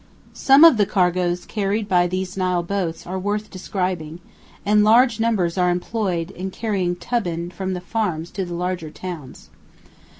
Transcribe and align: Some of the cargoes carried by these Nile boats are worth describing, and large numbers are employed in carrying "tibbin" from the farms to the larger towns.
Some 0.33 0.63
of 0.63 0.77
the 0.77 0.87
cargoes 0.87 1.45
carried 1.45 1.87
by 1.87 2.07
these 2.07 2.35
Nile 2.35 2.63
boats 2.63 3.05
are 3.05 3.19
worth 3.19 3.51
describing, 3.51 4.17
and 4.65 4.83
large 4.83 5.19
numbers 5.19 5.59
are 5.59 5.69
employed 5.69 6.31
in 6.31 6.49
carrying 6.49 6.95
"tibbin" 6.95 7.51
from 7.53 7.73
the 7.75 7.81
farms 7.81 8.31
to 8.31 8.43
the 8.43 8.55
larger 8.55 8.89
towns. 8.89 9.51